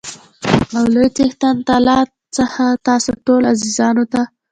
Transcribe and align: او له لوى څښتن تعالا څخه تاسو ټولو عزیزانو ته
او 0.77 0.83
له 0.85 0.89
لوى 0.93 1.09
څښتن 1.15 1.55
تعالا 1.67 1.97
څخه 2.37 2.63
تاسو 2.87 3.09
ټولو 3.25 3.45
عزیزانو 3.53 4.03
ته 4.13 4.21